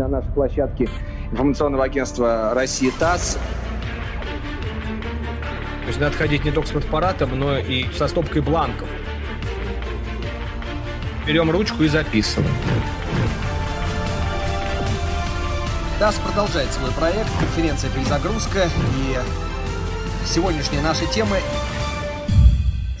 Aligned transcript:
на 0.00 0.08
нашей 0.08 0.32
площадке 0.32 0.88
информационного 1.30 1.84
агентства 1.84 2.54
России 2.54 2.90
ТАСС. 2.98 3.38
То 5.82 5.86
есть 5.88 6.00
надо 6.00 6.16
ходить 6.16 6.44
не 6.44 6.50
только 6.50 6.68
с 6.68 6.72
фотоаппаратом, 6.72 7.38
но 7.38 7.58
и 7.58 7.84
со 7.92 8.08
стопкой 8.08 8.40
бланков. 8.42 8.88
Берем 11.26 11.50
ручку 11.50 11.82
и 11.82 11.88
записываем. 11.88 12.50
ТАСС 15.98 16.18
продолжает 16.20 16.72
свой 16.72 16.90
проект 16.92 17.30
«Конференция 17.38 17.90
«Перезагрузка». 17.90 18.70
И 18.96 19.16
сегодняшняя 20.24 20.80
наша 20.80 21.04
тема 21.06 21.36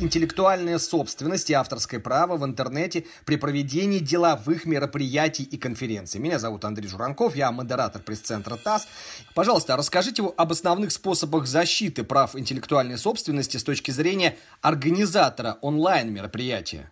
интеллектуальная 0.00 0.78
собственность 0.78 1.50
и 1.50 1.54
авторское 1.54 2.00
право 2.00 2.36
в 2.36 2.44
интернете 2.44 3.04
при 3.24 3.36
проведении 3.36 3.98
деловых 3.98 4.64
мероприятий 4.64 5.44
и 5.44 5.56
конференций. 5.56 6.20
Меня 6.20 6.38
зовут 6.38 6.64
Андрей 6.64 6.88
Журанков, 6.88 7.36
я 7.36 7.52
модератор 7.52 8.02
пресс-центра 8.02 8.56
ТАСС. 8.56 8.88
Пожалуйста, 9.34 9.76
расскажите 9.76 10.22
об 10.36 10.52
основных 10.52 10.92
способах 10.92 11.46
защиты 11.46 12.04
прав 12.04 12.36
интеллектуальной 12.36 12.98
собственности 12.98 13.56
с 13.56 13.64
точки 13.64 13.90
зрения 13.90 14.36
организатора 14.62 15.58
онлайн-мероприятия. 15.62 16.90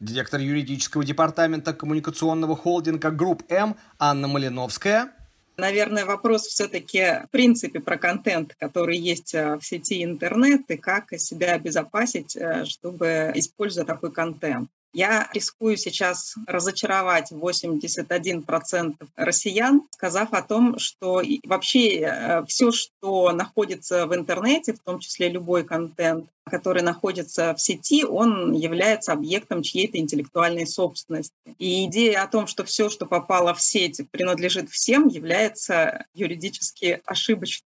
Директор 0.00 0.40
юридического 0.40 1.04
департамента 1.04 1.72
коммуникационного 1.72 2.56
холдинга 2.56 3.10
GroupM 3.10 3.76
Анна 3.98 4.28
Малиновская– 4.28 5.12
Наверное, 5.56 6.06
вопрос 6.06 6.46
все-таки 6.46 7.24
в 7.26 7.30
принципе 7.30 7.80
про 7.80 7.98
контент, 7.98 8.54
который 8.54 8.96
есть 8.96 9.34
э, 9.34 9.56
в 9.56 9.62
сети 9.62 10.02
интернет, 10.02 10.62
и 10.70 10.76
как 10.78 11.12
себя 11.18 11.54
обезопасить, 11.54 12.34
э, 12.36 12.64
чтобы 12.64 13.32
использовать 13.34 13.86
такой 13.86 14.12
контент. 14.12 14.70
Я 14.94 15.30
рискую 15.32 15.78
сейчас 15.78 16.34
разочаровать 16.46 17.32
81% 17.32 18.94
россиян, 19.16 19.82
сказав 19.90 20.34
о 20.34 20.42
том, 20.42 20.78
что 20.78 21.22
вообще 21.44 22.00
э, 22.00 22.44
все, 22.46 22.72
что 22.72 23.32
находится 23.32 24.06
в 24.06 24.14
интернете, 24.14 24.74
в 24.74 24.80
том 24.80 24.98
числе 24.98 25.30
любой 25.30 25.64
контент, 25.64 26.26
который 26.44 26.82
находится 26.82 27.54
в 27.54 27.60
сети, 27.60 28.04
он 28.04 28.52
является 28.52 29.14
объектом 29.14 29.62
чьей-то 29.62 29.96
интеллектуальной 29.96 30.66
собственности. 30.66 31.32
И 31.58 31.86
идея 31.86 32.24
о 32.24 32.28
том, 32.28 32.46
что 32.46 32.62
все, 32.64 32.90
что 32.90 33.06
попало 33.06 33.54
в 33.54 33.62
сеть, 33.62 34.02
принадлежит 34.10 34.68
всем, 34.68 35.08
является 35.08 36.04
юридически 36.12 37.00
ошибочной. 37.06 37.66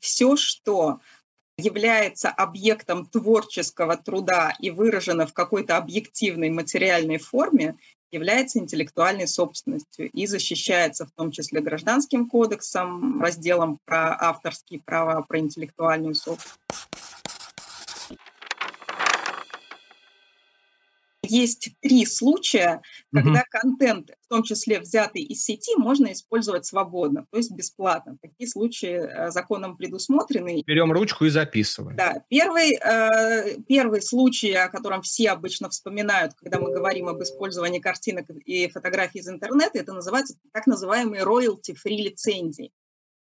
Все, 0.00 0.36
что 0.36 1.00
является 1.58 2.28
объектом 2.28 3.06
творческого 3.06 3.96
труда 3.96 4.52
и 4.60 4.70
выражено 4.70 5.26
в 5.26 5.32
какой-то 5.32 5.76
объективной 5.76 6.50
материальной 6.50 7.18
форме, 7.18 7.76
является 8.12 8.58
интеллектуальной 8.58 9.26
собственностью 9.26 10.10
и 10.10 10.26
защищается 10.26 11.06
в 11.06 11.10
том 11.12 11.30
числе 11.30 11.60
гражданским 11.60 12.28
кодексом, 12.28 13.20
разделом 13.20 13.78
про 13.84 14.14
авторские 14.18 14.80
права, 14.80 15.22
про 15.22 15.38
интеллектуальную 15.38 16.14
собственность. 16.14 16.60
Есть 21.28 21.70
три 21.80 22.06
случая, 22.06 22.82
когда 23.12 23.40
угу. 23.40 23.46
контент, 23.50 24.10
в 24.22 24.28
том 24.28 24.42
числе 24.42 24.80
взятый 24.80 25.22
из 25.22 25.44
сети, 25.44 25.76
можно 25.76 26.12
использовать 26.12 26.66
свободно, 26.66 27.26
то 27.30 27.36
есть 27.36 27.52
бесплатно. 27.52 28.16
Такие 28.20 28.48
случаи 28.48 28.94
э, 28.94 29.30
законом 29.30 29.76
предусмотрены. 29.76 30.62
Берем 30.66 30.92
ручку 30.92 31.24
и 31.24 31.30
записываем. 31.30 31.96
Да, 31.96 32.22
первый, 32.28 32.74
э, 32.74 33.58
первый 33.68 34.02
случай, 34.02 34.52
о 34.52 34.68
котором 34.68 35.02
все 35.02 35.30
обычно 35.30 35.68
вспоминают, 35.70 36.34
когда 36.34 36.58
мы 36.58 36.72
говорим 36.72 37.08
об 37.08 37.22
использовании 37.22 37.78
картинок 37.78 38.28
и 38.44 38.68
фотографий 38.68 39.20
из 39.20 39.28
интернета, 39.28 39.78
это 39.78 39.92
называется 39.92 40.36
так 40.52 40.66
называемые 40.66 41.22
royalty-free 41.22 41.96
лицензии. 41.96 42.72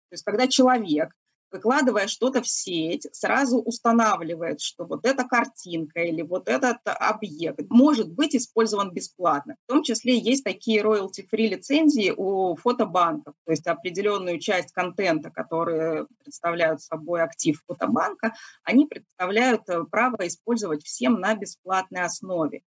То 0.08 0.14
есть 0.14 0.24
когда 0.24 0.46
человек 0.46 1.10
выкладывая 1.52 2.06
что-то 2.06 2.42
в 2.42 2.48
сеть, 2.48 3.06
сразу 3.12 3.58
устанавливает, 3.58 4.60
что 4.60 4.84
вот 4.84 5.04
эта 5.04 5.24
картинка 5.24 6.00
или 6.00 6.22
вот 6.22 6.48
этот 6.48 6.78
объект 6.84 7.70
может 7.70 8.12
быть 8.12 8.34
использован 8.34 8.92
бесплатно. 8.92 9.56
В 9.66 9.72
том 9.72 9.82
числе 9.82 10.18
есть 10.18 10.44
такие 10.44 10.82
royalty-free 10.82 11.48
лицензии 11.48 12.12
у 12.16 12.56
фотобанков, 12.56 13.34
то 13.44 13.52
есть 13.52 13.66
определенную 13.66 14.38
часть 14.38 14.72
контента, 14.72 15.30
который 15.30 16.06
представляют 16.22 16.82
собой 16.82 17.22
актив 17.22 17.62
фотобанка, 17.66 18.34
они 18.64 18.86
представляют 18.86 19.68
э, 19.68 19.84
право 19.84 20.26
использовать 20.26 20.82
всем 20.84 21.20
на 21.20 21.34
бесплатной 21.34 22.02
основе. 22.02 22.62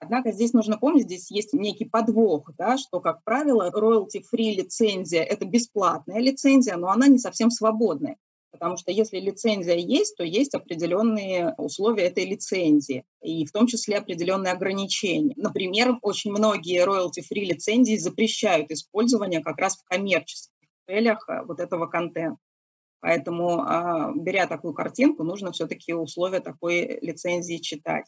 Однако 0.00 0.30
здесь 0.30 0.52
нужно 0.52 0.78
помнить, 0.78 1.04
здесь 1.04 1.30
есть 1.30 1.52
некий 1.52 1.84
подвох, 1.84 2.50
да, 2.56 2.78
что, 2.78 3.00
как 3.00 3.24
правило, 3.24 3.70
royalty-free 3.70 4.54
лицензия– 4.54 5.22
это 5.24 5.44
бесплатная 5.44 6.20
лицензия, 6.20 6.76
но 6.76 6.88
она 6.88 7.08
не 7.08 7.18
совсем 7.18 7.50
свободная. 7.50 8.16
Потому 8.50 8.76
что 8.76 8.90
если 8.90 9.18
лицензия 9.18 9.76
есть, 9.76 10.16
то 10.16 10.24
есть 10.24 10.54
определенные 10.54 11.54
условия 11.58 12.04
этой 12.04 12.24
лицензии, 12.24 13.04
и 13.22 13.44
в 13.44 13.52
том 13.52 13.66
числе 13.66 13.98
определенные 13.98 14.52
ограничения. 14.52 15.34
Например, 15.36 15.98
очень 16.02 16.30
многие 16.30 16.84
royalty-free 16.84 17.44
лицензии 17.44 17.96
запрещают 17.96 18.70
использование 18.70 19.42
как 19.42 19.58
раз 19.58 19.76
в 19.76 19.84
коммерческих 19.84 20.68
целях 20.86 21.28
э, 21.28 21.42
вот 21.44 21.60
этого 21.60 21.86
контента. 21.86 22.38
Поэтому, 23.00 23.60
а, 23.60 24.12
беря 24.16 24.46
такую 24.46 24.74
картинку, 24.74 25.22
нужно 25.22 25.52
все-таки 25.52 25.94
условия 25.94 26.40
такой 26.40 26.98
лицензии 27.00 27.58
читать. 27.58 28.06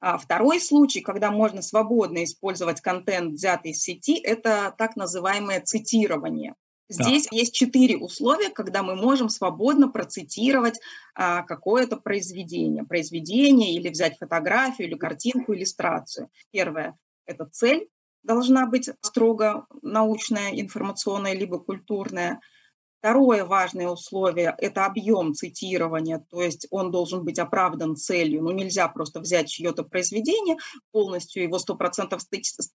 А 0.00 0.18
второй 0.18 0.60
случай, 0.60 1.00
когда 1.00 1.30
можно 1.30 1.62
свободно 1.62 2.22
использовать 2.22 2.82
контент, 2.82 3.32
взятый 3.32 3.70
из 3.70 3.80
сети, 3.80 4.18
это 4.18 4.74
так 4.76 4.96
называемое 4.96 5.62
цитирование. 5.62 6.54
Здесь 6.88 7.26
да. 7.30 7.36
есть 7.36 7.54
четыре 7.54 7.96
условия, 7.96 8.50
когда 8.50 8.82
мы 8.82 8.94
можем 8.94 9.28
свободно 9.28 9.88
процитировать 9.88 10.78
а, 11.14 11.42
какое-то 11.42 11.96
произведение. 11.96 12.84
Произведение 12.84 13.74
или 13.74 13.88
взять 13.88 14.18
фотографию, 14.18 14.88
или 14.88 14.96
картинку, 14.96 15.54
иллюстрацию. 15.54 16.30
Первое– 16.52 16.96
это 17.26 17.46
цель 17.46 17.88
должна 18.22 18.66
быть 18.66 18.88
строго 19.00 19.66
научная, 19.82 20.50
информационная, 20.60 21.34
либо 21.34 21.58
культурная– 21.58 22.40
Второе 22.98 23.44
важное 23.44 23.88
условие– 23.88 24.54
это 24.58 24.86
объем 24.86 25.34
цитирования, 25.34 26.24
то 26.30 26.42
есть 26.42 26.66
он 26.70 26.90
должен 26.90 27.24
быть 27.24 27.38
оправдан 27.38 27.94
целью. 27.94 28.42
Ну, 28.42 28.50
нельзя 28.52 28.88
просто 28.88 29.20
взять 29.20 29.48
чье-то 29.48 29.84
произведение, 29.84 30.56
полностью 30.92 31.42
его 31.42 31.58
100% 31.58 32.18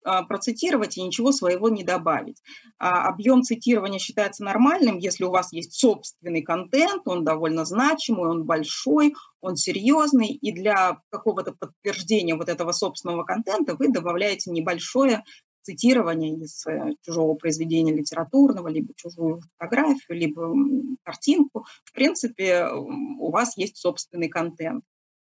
а, 0.04 0.22
процитировать 0.22 0.96
и 0.96 1.02
ничего 1.02 1.32
своего 1.32 1.68
не 1.68 1.84
добавить. 1.84 2.42
А 2.78 3.08
объем 3.08 3.42
цитирования 3.42 3.98
считается 3.98 4.44
нормальным, 4.44 4.98
если 4.98 5.24
у 5.24 5.30
вас 5.30 5.52
есть 5.52 5.72
собственный 5.72 6.42
контент, 6.42 7.02
он 7.06 7.24
довольно 7.24 7.64
значимый, 7.64 8.28
он 8.28 8.44
большой, 8.44 9.14
он 9.40 9.56
серьезный, 9.56 10.28
и 10.28 10.52
для 10.52 11.00
какого-то 11.10 11.52
подтверждения 11.52 12.34
вот 12.36 12.48
этого 12.48 12.72
собственного 12.72 13.24
контента 13.24 13.74
вы 13.74 13.88
добавляете 13.88 14.50
небольшое 14.50 15.24
цитирование 15.70 16.34
из 16.34 16.66
э, 16.66 16.94
чужого 17.02 17.34
произведения 17.34 17.94
литературного, 17.94 18.68
либо 18.68 18.92
чужую 18.96 19.40
фотографию, 19.56 20.18
либо 20.18 20.52
картинку. 21.02 21.64
В 21.84 21.92
принципе, 21.92 22.66
у 22.68 23.30
вас 23.30 23.56
есть 23.56 23.76
собственный 23.76 24.28
контент. 24.28 24.84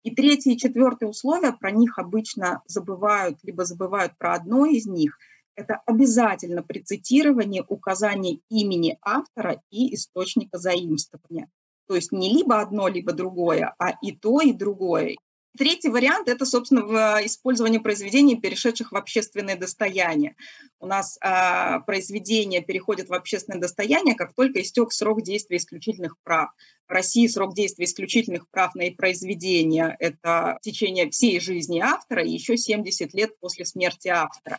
И 0.02 0.14
третье 0.14 0.50
и 0.52 0.58
четвертое 0.58 1.06
условие, 1.06 1.52
про 1.52 1.70
них 1.70 1.98
обычно 1.98 2.62
забывают, 2.66 3.38
либо 3.42 3.64
забывают 3.64 4.12
про 4.18 4.34
одно 4.34 4.66
из 4.66 4.86
них, 4.86 5.16
это 5.56 5.80
обязательно 5.86 6.62
при 6.62 6.80
цитировании 6.80 7.64
указание 7.68 8.40
имени 8.50 8.98
автора 9.02 9.62
и 9.70 9.94
источника 9.94 10.58
заимствования. 10.58 11.48
То 11.86 11.94
есть 11.94 12.12
не 12.12 12.32
либо 12.34 12.60
одно, 12.60 12.88
либо 12.88 13.12
другое, 13.12 13.74
а 13.78 13.90
и 14.02 14.12
то, 14.12 14.40
и 14.40 14.52
другое. 14.52 15.16
Третий 15.56 15.88
вариант– 15.88 16.28
это, 16.30 16.44
собственно, 16.46 17.24
использование 17.24 17.80
произведений, 17.80 18.34
перешедших 18.34 18.90
в 18.90 18.96
общественное 18.96 19.56
достояние. 19.56 20.34
У 20.80 20.86
нас 20.86 21.16
а, 21.20 21.78
произведения 21.80 22.60
переходят 22.60 23.08
в 23.08 23.14
общественное 23.14 23.60
достояние, 23.60 24.16
как 24.16 24.34
только 24.34 24.60
истек 24.60 24.92
срок 24.92 25.22
действия 25.22 25.58
исключительных 25.58 26.16
прав. 26.24 26.50
В 26.88 26.90
России 26.90 27.28
срок 27.28 27.54
действия 27.54 27.84
исключительных 27.84 28.48
прав 28.50 28.74
на 28.74 28.90
произведения– 28.90 29.96
это 30.00 30.58
течение 30.60 31.08
всей 31.10 31.38
жизни 31.38 31.78
автора 31.78 32.24
и 32.24 32.30
еще 32.30 32.56
70 32.56 33.14
лет 33.14 33.38
после 33.38 33.64
смерти 33.64 34.08
автора. 34.08 34.58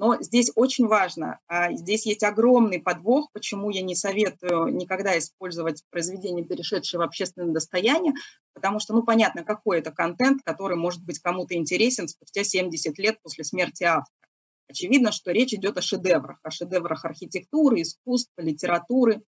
Но 0.00 0.16
здесь 0.18 0.50
очень 0.54 0.86
важно, 0.86 1.40
а, 1.46 1.74
здесь 1.74 2.06
есть 2.06 2.22
огромный 2.22 2.80
подвох, 2.80 3.28
почему 3.34 3.68
я 3.68 3.82
не 3.82 3.94
советую 3.94 4.74
никогда 4.74 5.18
использовать 5.18 5.84
произведения, 5.90 6.42
перешедшие 6.42 7.00
в 7.00 7.02
общественное 7.02 7.52
достояние, 7.52 8.14
потому 8.54 8.78
что, 8.80 8.94
ну, 8.94 9.02
понятно, 9.02 9.44
какой 9.44 9.80
это 9.80 9.90
контент, 9.90 10.40
который 10.42 10.78
может 10.78 11.04
быть 11.04 11.18
кому-то 11.18 11.54
интересен 11.54 12.08
спустя 12.08 12.44
70 12.44 12.98
лет 12.98 13.18
после 13.22 13.44
смерти 13.44 13.82
автора. 13.82 14.26
Очевидно, 14.70 15.12
что 15.12 15.32
речь 15.32 15.52
идет 15.52 15.76
о 15.76 15.82
шедеврах, 15.82 16.38
о 16.42 16.50
шедеврах 16.50 17.04
архитектуры, 17.04 17.82
искусства, 17.82 18.40
литературы. 18.40 19.20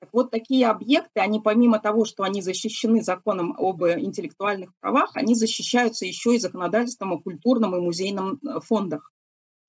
Так 0.00 0.08
вот, 0.14 0.30
такие 0.30 0.66
объекты, 0.66 1.20
они 1.20 1.40
помимо 1.40 1.78
того, 1.78 2.06
что 2.06 2.22
они 2.22 2.40
защищены 2.40 3.02
законом 3.02 3.54
об 3.58 3.84
интеллектуальных 3.84 4.72
правах, 4.80 5.10
они 5.14 5.34
защищаются 5.34 6.06
еще 6.06 6.36
и 6.36 6.38
законодательством 6.38 7.12
о 7.12 7.20
культурном 7.20 7.76
и 7.76 7.80
музейном 7.80 8.40
э, 8.42 8.60
фондах. 8.60 9.12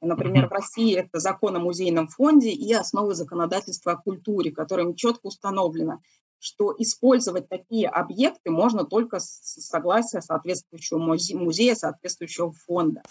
Например, 0.01 0.47
в 0.47 0.51
России 0.51 0.95
это 0.95 1.19
закон 1.19 1.55
о 1.55 1.59
музейном 1.59 2.07
фонде 2.07 2.51
и 2.51 2.71
основы 2.73 3.15
законодательства 3.15 3.93
о 3.93 3.97
культуре, 3.97 4.51
которым 4.51 4.95
четко 4.95 5.27
установлено, 5.27 6.01
что 6.39 6.73
использовать 6.77 7.49
такие 7.49 7.87
объекты 7.87 8.51
можно 8.51 8.85
только 8.85 9.19
с 9.19 9.25
согласия 9.25 10.21
соответствующего 10.21 10.99
музея, 10.99 11.73
соответствующего 11.73 12.51
фонда. 12.51 13.01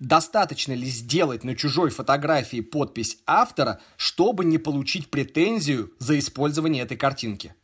Достаточно 0.00 0.72
ли 0.72 0.86
сделать 0.86 1.44
на 1.44 1.54
чужой 1.54 1.90
фотографии 1.90 2.60
подпись 2.60 3.18
автора, 3.26 3.80
чтобы 3.96 4.44
не 4.44 4.58
получить 4.58 5.10
претензию 5.10 5.92
за 5.98 6.18
использование 6.18 6.82
этой 6.82 6.96
картинки? 6.96 7.54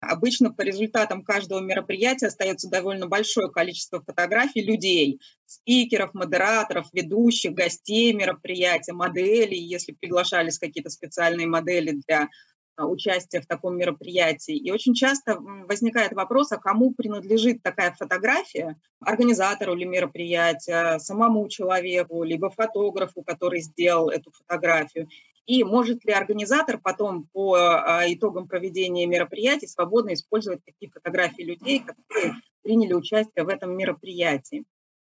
Обычно 0.00 0.52
по 0.52 0.62
результатам 0.62 1.22
каждого 1.22 1.60
мероприятия 1.60 2.26
остается 2.26 2.68
довольно 2.68 3.06
большое 3.06 3.50
количество 3.50 4.02
фотографий 4.02 4.62
людей, 4.62 5.20
спикеров, 5.46 6.12
модераторов, 6.12 6.86
ведущих, 6.92 7.52
гостей 7.52 8.12
мероприятия, 8.12 8.92
моделей, 8.92 9.58
если 9.58 9.92
приглашались 9.92 10.58
какие-то 10.58 10.90
специальные 10.90 11.46
модели 11.46 12.00
для 12.06 12.28
а, 12.76 12.86
участия 12.86 13.40
в 13.40 13.46
таком 13.46 13.78
мероприятии. 13.78 14.54
И 14.54 14.70
очень 14.70 14.94
часто 14.94 15.38
возникает 15.40 16.12
вопрос, 16.12 16.52
а 16.52 16.58
кому 16.58 16.92
принадлежит 16.92 17.62
такая 17.62 17.92
фотография? 17.92 18.78
Организатору 19.00 19.74
ли 19.74 19.86
мероприятия, 19.86 20.98
самому 20.98 21.48
человеку, 21.48 22.22
либо 22.22 22.50
фотографу, 22.50 23.22
который 23.22 23.62
сделал 23.62 24.10
эту 24.10 24.30
фотографию. 24.30 25.08
И 25.46 25.62
может 25.62 26.04
ли 26.04 26.12
организатор 26.12 26.78
потом 26.78 27.28
по 27.32 27.54
а, 27.54 28.02
итогам 28.12 28.48
проведения 28.48 29.06
мероприятий 29.06 29.68
свободно 29.68 30.12
использовать 30.14 30.64
такие 30.64 30.90
фотографии 30.90 31.42
людей, 31.42 31.80
которые 31.80 32.34
приняли 32.62 32.92
участие 32.92 33.44
в 33.44 33.48
этом 33.48 33.76
мероприятии? 33.76 34.64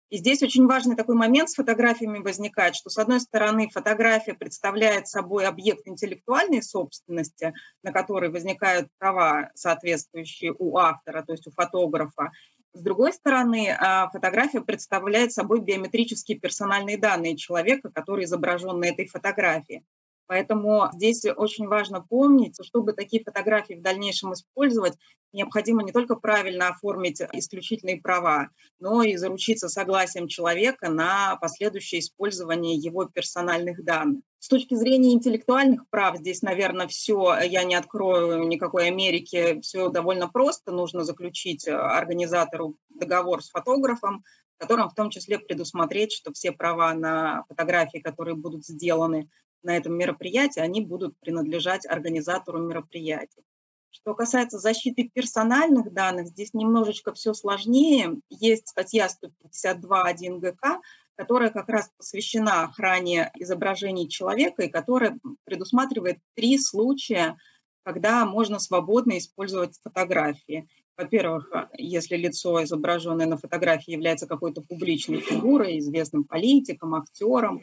И 0.09 0.17
здесь 0.17 0.43
очень 0.43 0.67
важный 0.67 0.97
такой 0.97 1.15
момент 1.15 1.49
с 1.49 1.55
фотографиями 1.55 2.19
возникает, 2.19 2.75
что, 2.75 2.89
с 2.89 2.97
одной 2.97 3.21
стороны, 3.21 3.69
фотография 3.69 4.33
представляет 4.33 5.07
собой 5.07 5.45
объект 5.45 5.87
интеллектуальной 5.87 6.61
собственности, 6.61 7.53
на 7.81 7.93
который 7.93 8.29
возникают 8.29 8.89
права, 8.97 9.51
соответствующие 9.55 10.53
у 10.57 10.75
автора, 10.77 11.23
то 11.23 11.31
есть 11.31 11.47
у 11.47 11.51
фотографа. 11.51 12.31
С 12.73 12.81
другой 12.81 13.13
стороны, 13.13 13.69
а, 13.69 14.09
фотография 14.09 14.59
представляет 14.59 15.31
собой 15.31 15.61
биометрические 15.61 16.39
персональные 16.39 16.97
данные 16.97 17.37
человека, 17.37 17.89
который 17.89 18.25
изображен 18.25 18.79
на 18.79 18.85
этой 18.85 19.07
фотографии. 19.07 19.85
Поэтому 20.31 20.87
здесь 20.93 21.25
очень 21.25 21.67
важно 21.67 21.99
помнить, 21.99 22.55
чтобы 22.63 22.93
такие 22.93 23.21
фотографии 23.21 23.73
в 23.73 23.81
дальнейшем 23.81 24.31
использовать, 24.31 24.93
необходимо 25.33 25.83
не 25.83 25.91
только 25.91 26.15
правильно 26.15 26.69
оформить 26.69 27.21
исключительные 27.33 27.99
права, 27.99 28.47
но 28.79 29.03
и 29.03 29.17
заручиться 29.17 29.67
согласием 29.67 30.29
человека 30.29 30.89
на 30.89 31.35
последующее 31.35 31.99
использование 31.99 32.75
его 32.75 33.03
персональных 33.03 33.83
данных. 33.83 34.23
С 34.39 34.47
точки 34.47 34.73
зрения 34.73 35.11
интеллектуальных 35.11 35.81
прав, 35.89 36.15
здесь, 36.15 36.41
наверное, 36.41 36.87
все, 36.87 37.37
я 37.43 37.65
не 37.65 37.75
открою 37.75 38.47
никакой 38.47 38.87
Америки, 38.87 39.59
все 39.59 39.89
довольно 39.89 40.29
просто. 40.29 40.71
Нужно 40.71 41.03
заключить 41.03 41.67
организатору 41.67 42.77
договор 42.87 43.43
с 43.43 43.49
фотографом, 43.49 44.23
в 44.55 44.61
котором 44.61 44.89
в 44.89 44.95
том 44.95 45.09
числе 45.09 45.39
предусмотреть, 45.39 46.13
что 46.13 46.31
все 46.31 46.53
права 46.53 46.93
на 46.93 47.43
фотографии, 47.49 47.97
которые 47.97 48.35
будут 48.37 48.65
сделаны 48.65 49.27
на 49.63 49.77
этом 49.77 49.93
мероприятии, 49.97 50.59
они 50.59 50.81
будут 50.81 51.17
принадлежать 51.19 51.85
организатору 51.85 52.59
мероприятия. 52.59 53.43
Что 53.91 54.15
касается 54.15 54.57
защиты 54.57 55.09
персональных 55.13 55.91
данных, 55.91 56.27
здесь 56.27 56.53
немножечко 56.53 57.13
все 57.13 57.33
сложнее. 57.33 58.21
Есть 58.29 58.69
статья 58.69 59.07
152.1 59.53 60.39
ГК, 60.39 60.79
которая 61.15 61.49
как 61.49 61.67
раз 61.67 61.91
посвящена 61.97 62.63
охране 62.63 63.31
изображений 63.35 64.07
человека 64.07 64.63
и 64.63 64.69
которая 64.69 65.19
предусматривает 65.43 66.19
три 66.35 66.57
случая, 66.57 67.37
когда 67.83 68.25
можно 68.25 68.59
свободно 68.59 69.17
использовать 69.17 69.77
фотографии. 69.83 70.67
Во-первых, 70.97 71.51
если 71.77 72.15
лицо, 72.15 72.63
изображенное 72.63 73.25
на 73.25 73.37
фотографии, 73.37 73.91
является 73.91 74.27
какой-то 74.27 74.61
публичной 74.61 75.19
фигурой, 75.19 75.79
известным 75.79 76.23
политиком, 76.23 76.95
актером, 76.95 77.61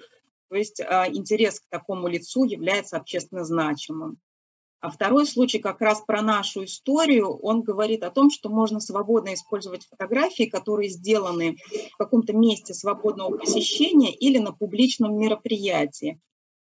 то 0.49 0.57
есть 0.57 0.81
а, 0.81 1.09
интерес 1.09 1.61
к 1.61 1.69
такому 1.69 2.09
лицу 2.09 2.45
является 2.45 2.97
общественно 2.97 3.45
значимым. 3.45 4.19
А 4.81 4.91
второй 4.91 5.27
случай 5.27 5.59
как 5.59 5.81
раз 5.81 6.01
про 6.03 6.23
нашу 6.23 6.65
историю, 6.65 7.37
он 7.39 7.63
говорит 7.63 8.05
о 8.05 8.11
том, 8.11 8.31
что 8.31 8.49
можно 8.49 8.79
свободно 8.79 9.35
использовать 9.35 9.87
фотографии, 9.87 10.45
которые 10.45 10.89
сделаны 10.89 11.57
в 11.93 11.97
каком-то 11.97 12.33
месте 12.33 12.75
свободного 12.75 13.37
посещения 13.37 14.15
или 14.15 14.39
на 14.39 14.53
публичном 14.53 15.19
мероприятии. 15.19 16.21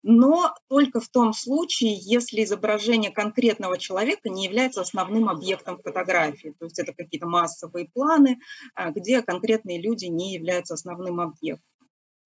Но 0.08 0.54
только 0.68 1.00
в 1.00 1.10
том 1.10 1.34
случае, 1.34 1.98
если 2.00 2.44
изображение 2.44 3.10
конкретного 3.10 3.80
человека 3.80 4.30
не 4.30 4.46
является 4.46 4.82
основным 4.82 5.28
объектом 5.28 5.82
фотографии. 5.82 6.54
То 6.60 6.66
есть 6.66 6.78
это 6.78 6.94
какие-то 6.94 7.26
массовые 7.26 7.90
планы, 7.92 8.38
а, 8.76 8.92
где 8.92 9.24
конкретные 9.24 9.82
люди 9.82 10.06
не 10.06 10.36
являются 10.36 10.76
основным 10.76 11.20
объектом. 11.20 11.75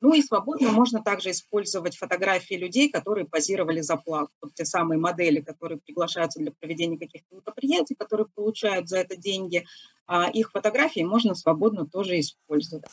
Ну 0.01 0.13
и 0.13 0.21
свободно 0.21 0.71
можно 0.71 1.03
также 1.03 1.31
использовать 1.31 1.97
фотографии 1.97 2.53
людей, 2.53 2.89
которые 2.89 3.25
позировали 3.25 3.81
за 3.81 3.97
плат. 3.97 4.29
Вот 4.41 4.53
те 4.53 4.63
самые 4.63 4.97
модели, 4.97 5.41
которые 5.41 5.79
приглашаются 5.79 6.39
для 6.39 6.51
проведения 6.51 6.97
каких-то 6.97 7.35
мероприятий, 7.35 7.95
которые 7.95 8.27
получают 8.33 8.87
за 8.87 8.99
это 8.99 9.17
деньги. 9.17 9.65
А 10.07 10.29
их 10.29 10.51
фотографии 10.51 11.01
можно 11.01 11.35
свободно 11.35 11.85
тоже 11.85 12.19
использовать. 12.19 12.85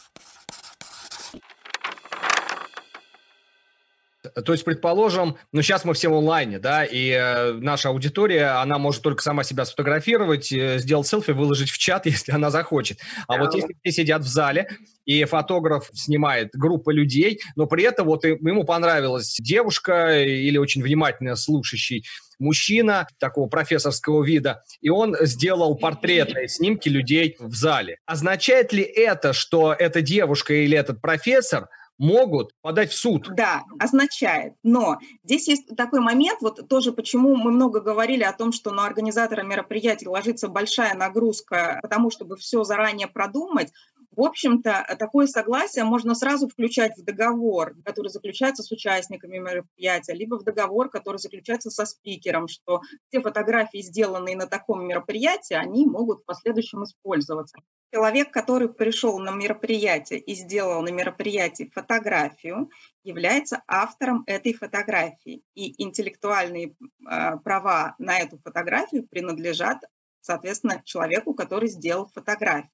То 4.45 4.53
есть, 4.53 4.65
предположим, 4.65 5.37
ну 5.53 5.63
сейчас 5.63 5.85
мы 5.85 5.95
все 5.95 6.09
в 6.09 6.15
онлайне, 6.15 6.59
да, 6.59 6.85
и 6.85 7.11
э, 7.11 7.53
наша 7.53 7.89
аудитория, 7.89 8.61
она 8.61 8.79
может 8.79 9.03
только 9.03 9.23
сама 9.23 9.45
себя 9.45 9.65
сфотографировать, 9.65 10.53
э, 10.53 10.79
сделать 10.79 11.07
селфи, 11.07 11.33
выложить 11.33 11.71
в 11.71 11.79
чат, 11.79 12.07
если 12.07 12.33
она 12.33 12.51
захочет. 12.51 12.99
А 13.29 13.35
да. 13.35 13.45
вот 13.45 13.55
если 13.55 13.77
все 13.83 13.93
сидят 14.03 14.23
в 14.23 14.29
зале, 14.29 14.69
и 15.05 15.25
фотограф 15.25 15.91
снимает 15.95 16.51
группа 16.53 16.91
людей, 16.91 17.41
но 17.55 17.67
при 17.67 17.85
этом 17.85 18.07
вот 18.07 18.25
ему 18.25 18.65
понравилась 18.65 19.37
девушка 19.41 20.23
или 20.23 20.59
очень 20.59 20.83
внимательно 20.83 21.37
слушающий 21.37 22.05
мужчина 22.39 23.07
такого 23.19 23.49
профессорского 23.49 24.25
вида, 24.25 24.63
и 24.81 24.91
он 24.91 25.17
сделал 25.21 25.77
портретные 25.77 26.49
снимки 26.49 26.89
людей 26.89 27.37
в 27.39 27.55
зале. 27.55 27.99
Означает 28.05 28.73
ли 28.73 28.83
это, 28.83 29.33
что 29.33 29.73
эта 29.73 30.03
девушка 30.03 30.53
или 30.55 30.77
этот 30.77 31.01
профессор– 31.01 31.69
могут 31.99 32.53
подать 32.61 32.91
в 32.91 32.97
суд. 32.97 33.29
Да, 33.35 33.65
означает. 33.79 34.55
Но 34.63 34.99
здесь 35.25 35.49
есть 35.49 35.75
такой 35.77 36.01
момент, 36.01 36.41
вот 36.41 36.69
тоже 36.69 36.93
почему 36.93 37.37
мы 37.37 37.51
много 37.51 37.81
говорили 37.81 38.23
о 38.23 38.33
том, 38.33 38.53
что 38.53 38.71
на 38.71 38.87
организатора 38.87 39.43
мероприятий 39.43 40.09
ложится 40.09 40.49
большая 40.49 40.95
нагрузка, 40.95 41.79
потому 41.83 42.11
чтобы 42.11 42.37
все 42.37 42.65
заранее 42.65 43.09
продумать. 43.09 43.73
В 44.17 44.23
общем-то, 44.23 44.97
такое 44.99 45.27
согласие 45.27 45.85
можно 45.85 46.15
сразу 46.15 46.49
включать 46.49 46.97
в 46.97 47.05
договор, 47.05 47.77
который 47.85 48.09
заключается 48.09 48.63
с 48.63 48.73
участниками 48.73 49.37
мероприятия, 49.37 50.15
либо 50.15 50.39
в 50.39 50.43
договор, 50.43 50.89
который 50.89 51.19
заключается 51.19 51.71
со 51.71 51.85
спикером, 51.85 52.49
что 52.49 52.81
все 53.09 53.21
фотографии, 53.21 53.83
сделанные 53.83 54.35
на 54.35 54.47
таком 54.47 54.87
мероприятии, 54.87 55.53
они 55.53 55.85
могут 55.85 56.23
в 56.23 56.25
последующем 56.25 56.85
использоваться. 56.85 57.59
Человек, 57.93 58.31
который 58.31 58.71
пришел 58.71 59.19
на 59.19 59.33
мероприятие 59.33 60.19
и 60.19 60.35
сделал 60.35 60.81
на 60.81 60.89
мероприятии 60.89 61.71
фотографию, 61.75 62.71
является 63.05 63.63
автором 63.69 64.25
этой 64.27 64.55
фотографии. 64.55 65.43
И 65.55 65.83
интеллектуальные 65.83 66.69
э, 66.75 67.37
права 67.45 67.95
на 67.99 68.19
эту 68.19 68.39
фотографию 68.39 69.07
принадлежат, 69.07 69.79
соответственно, 70.23 70.81
человеку, 70.87 71.35
который 71.35 71.69
сделал 71.69 72.07
фотографию. 72.07 72.71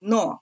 Но 0.00 0.40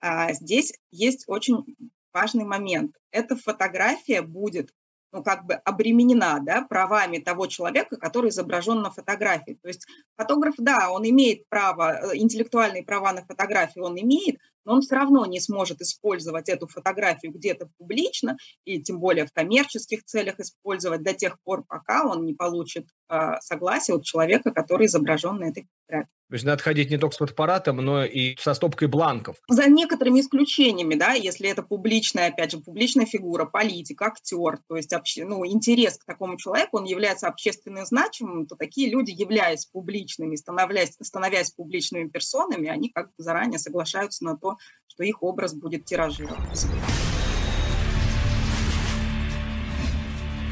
а, 0.00 0.32
здесь 0.32 0.72
есть 0.90 1.24
очень 1.26 1.64
важный 2.12 2.44
момент. 2.44 2.96
Эта 3.10 3.36
фотография 3.36 4.22
будет 4.22 4.72
ну, 5.12 5.22
как 5.22 5.46
бы 5.46 5.54
обременена 5.54 6.40
да, 6.40 6.62
правами 6.62 7.18
того 7.18 7.46
человека, 7.46 7.96
который 7.96 8.30
изображен 8.30 8.82
на 8.82 8.90
фотографии. 8.90 9.58
То 9.62 9.68
есть 9.68 9.86
фотограф, 10.16 10.54
да, 10.58 10.90
он 10.90 11.08
имеет 11.08 11.48
право, 11.48 12.12
э, 12.12 12.16
интеллектуальные 12.16 12.84
права 12.84 13.12
на 13.12 13.24
фотографию 13.24 13.84
он 13.84 13.98
имеет, 13.98 14.38
но 14.66 14.74
он 14.74 14.82
все 14.82 14.96
равно 14.96 15.24
не 15.24 15.40
сможет 15.40 15.80
использовать 15.80 16.48
эту 16.48 16.66
фотографию 16.66 17.32
где-то 17.32 17.70
публично, 17.78 18.36
и 18.64 18.82
тем 18.82 19.00
более 19.00 19.24
в 19.24 19.32
коммерческих 19.32 20.04
целях 20.04 20.38
использовать 20.40 21.02
до 21.02 21.14
тех 21.14 21.40
пор, 21.42 21.64
пока 21.66 22.04
он 22.04 22.26
не 22.26 22.34
получит 22.34 22.88
э, 23.08 23.36
согласия 23.40 23.94
от 23.94 24.04
человека, 24.04 24.50
который 24.50 24.86
изображен 24.86 25.36
на 25.36 25.44
этой 25.44 25.66
фотографии. 25.86 26.10
То 26.28 26.34
есть 26.34 26.44
надо 26.44 26.60
ходить 26.60 26.90
не 26.90 26.98
только 26.98 27.14
с 27.14 27.18
фотоаппаратом, 27.18 27.76
но 27.76 28.04
и 28.04 28.36
со 28.40 28.52
стопкой 28.54 28.88
бланков. 28.88 29.36
За 29.48 29.68
некоторыми 29.68 30.20
исключениями, 30.20 30.96
да, 30.96 31.12
если 31.12 31.48
это 31.48 31.62
публичная, 31.62 32.28
опять 32.28 32.50
же, 32.50 32.58
публичная 32.58 33.06
фигура, 33.06 33.44
политик, 33.44 34.02
актер, 34.02 34.58
то 34.68 34.74
есть 34.74 34.92
обще, 34.92 35.24
ну, 35.24 35.46
интерес 35.46 35.98
к 35.98 36.04
такому 36.04 36.36
человеку, 36.36 36.78
он 36.78 36.84
является 36.84 37.28
общественно 37.28 37.84
значимым, 37.84 38.46
то 38.46 38.56
такие 38.56 38.90
люди, 38.90 39.12
являясь 39.12 39.66
публичными, 39.66 40.34
становясь, 40.34 40.96
становясь 41.00 41.52
публичными 41.52 42.08
персонами, 42.08 42.68
они 42.68 42.88
как 42.88 43.06
бы 43.06 43.22
заранее 43.22 43.60
соглашаются 43.60 44.24
на 44.24 44.36
то, 44.36 44.55
что 44.88 45.04
их 45.04 45.22
образ 45.22 45.54
будет 45.54 45.84
тиражироваться. 45.84 46.68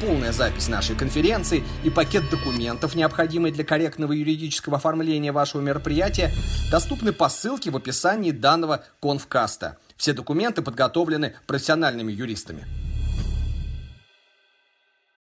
полная 0.05 0.31
запись 0.31 0.67
нашей 0.67 0.95
конференции 0.95 1.63
и 1.83 1.89
пакет 1.89 2.29
документов, 2.29 2.95
необходимый 2.95 3.51
для 3.51 3.63
корректного 3.63 4.13
юридического 4.13 4.77
оформления 4.77 5.31
вашего 5.31 5.61
мероприятия, 5.61 6.31
доступны 6.71 7.11
по 7.11 7.27
ссылке 7.27 7.71
в 7.71 7.77
описании 7.77 8.31
данного 8.31 8.83
конфкаста. 9.01 9.77
Все 9.97 10.13
документы 10.13 10.61
подготовлены 10.61 11.33
профессиональными 11.47 12.11
юристами. 12.11 12.84